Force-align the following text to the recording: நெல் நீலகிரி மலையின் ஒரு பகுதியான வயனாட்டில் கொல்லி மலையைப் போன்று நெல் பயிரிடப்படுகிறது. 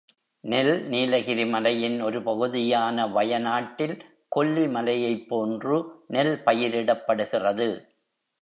நெல் 0.43 0.87
நீலகிரி 0.87 1.45
மலையின் 1.45 2.01
ஒரு 2.01 2.19
பகுதியான 2.23 3.05
வயனாட்டில் 3.07 3.95
கொல்லி 4.27 4.65
மலையைப் 4.67 5.29
போன்று 5.29 5.77
நெல் 6.07 6.35
பயிரிடப்படுகிறது. 6.45 7.69